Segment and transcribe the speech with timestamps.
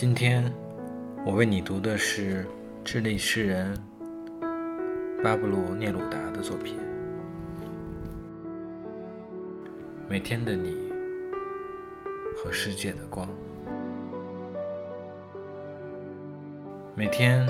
[0.00, 0.44] 今天
[1.26, 2.46] 我为你读的是
[2.84, 3.76] 智利诗人
[5.24, 6.76] 巴布鲁·聂鲁达的作品。
[10.08, 10.92] 每天的你
[12.36, 13.28] 和世界的光，
[16.94, 17.44] 每天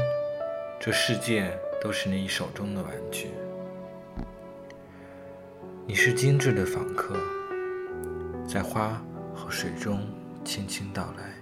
[0.80, 3.28] 这世界都是你手中的玩具。
[5.86, 7.14] 你是精致的访客，
[8.48, 9.02] 在花
[9.34, 10.00] 和水中
[10.46, 11.37] 轻轻到来。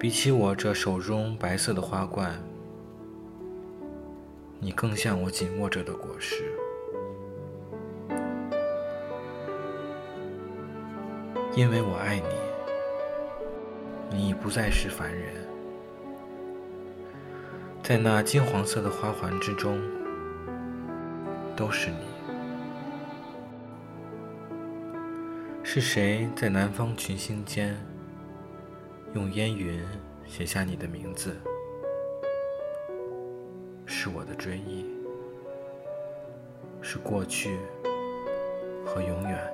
[0.00, 2.42] 比起我这手中白色的花冠，
[4.58, 6.50] 你更像我紧握着的果实。
[11.54, 12.24] 因为我爱你，
[14.16, 15.34] 你已不再是凡人。
[17.82, 19.78] 在那金黄色的花环之中，
[21.54, 21.96] 都是你。
[25.62, 27.78] 是谁在南方群星间？
[29.12, 29.84] 用烟云
[30.24, 31.36] 写下你的名字，
[33.84, 34.86] 是我的追忆，
[36.80, 37.58] 是过去
[38.86, 39.52] 和永远。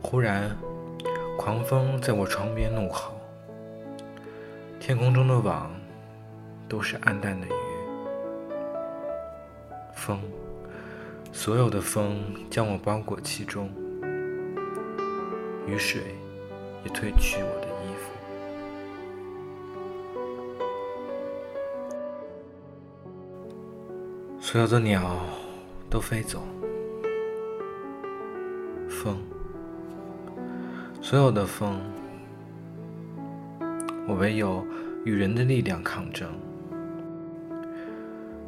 [0.00, 0.56] 忽然，
[1.36, 3.14] 狂风在我床边怒吼，
[4.78, 5.72] 天空中的网
[6.68, 7.50] 都是暗淡的鱼。
[9.94, 10.20] 风，
[11.32, 13.68] 所有的风将我包裹其中。
[15.66, 16.02] 雨水
[16.84, 18.10] 也褪去我的衣服，
[24.40, 25.24] 所有的鸟
[25.88, 26.42] 都飞走，
[28.88, 29.16] 风，
[31.00, 31.80] 所有的风，
[34.08, 34.66] 我唯有
[35.04, 36.28] 与人的力量抗争。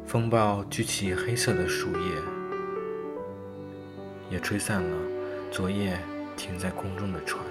[0.05, 2.21] 风暴举起黑色的树叶，
[4.29, 4.97] 也吹散了
[5.49, 5.97] 昨夜。
[6.35, 7.43] 停在空中的船，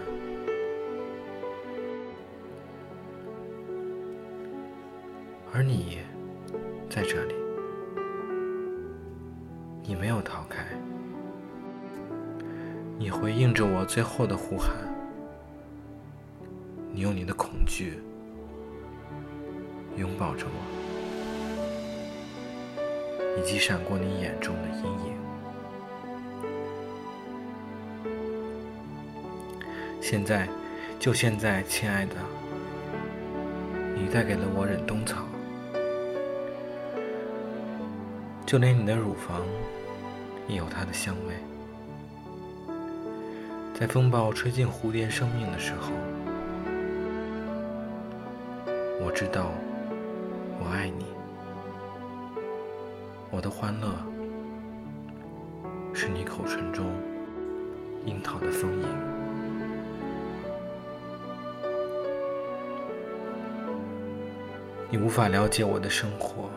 [5.53, 5.99] 而你
[6.89, 7.35] 在这里，
[9.83, 10.65] 你没有逃开，
[12.99, 14.71] 你回应着我最后的呼喊，
[16.93, 17.99] 你用你的恐惧
[19.97, 20.59] 拥抱着我，
[23.41, 25.24] 以及闪过你眼中的阴影。
[30.07, 30.47] 现在，
[31.01, 32.17] 就现在，亲爱的，
[33.97, 35.25] 你带给了我忍冬草，
[38.45, 39.41] 就连你的乳房
[40.47, 41.33] 也有它的香味。
[43.73, 45.91] 在风暴吹进蝴蝶生命的时候，
[49.01, 49.53] 我知道
[50.61, 51.07] 我爱你，
[53.31, 53.89] 我的欢乐
[55.95, 56.85] 是你口唇中
[58.05, 59.14] 樱桃的丰盈。
[64.95, 66.49] 你无法了解我的生活，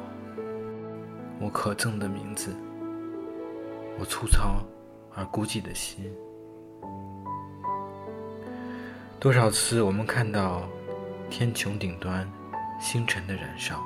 [1.40, 2.56] 我可憎的名字，
[3.98, 4.62] 我粗糙
[5.16, 6.14] 而孤寂的心。
[9.20, 10.70] 多少次我们看到
[11.32, 12.32] 天穹顶端
[12.80, 13.82] 星辰的燃烧，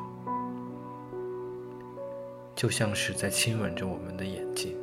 [2.53, 4.75] 就像是在亲吻着我们的眼睛，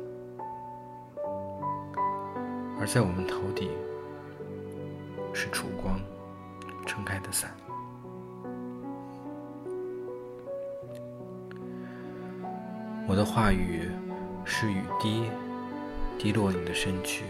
[2.79, 3.69] 而在我们头顶
[5.31, 6.01] 是曙光
[6.87, 7.51] 撑开的伞。
[13.09, 13.89] 我的话语
[14.45, 15.31] 是雨滴
[16.19, 17.25] 滴落你的身躯。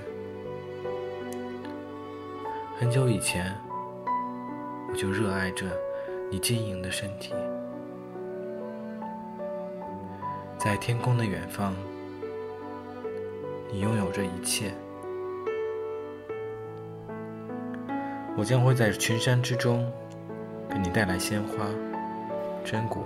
[2.77, 3.55] 很久以前，
[4.89, 5.65] 我就热爱着
[6.29, 7.33] 你晶莹的身体。
[10.57, 11.73] 在天空的远方，
[13.71, 14.73] 你拥有着一切。
[18.35, 19.89] 我将会在群山之中
[20.69, 21.65] 给你带来鲜花、
[22.65, 23.01] 榛果，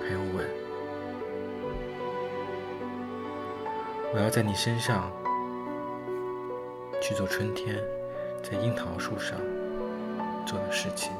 [0.00, 0.65] 还有吻。
[4.16, 5.12] 我要在你身上
[7.02, 7.78] 去做春天
[8.42, 9.38] 在樱桃树上
[10.46, 11.12] 做的事情。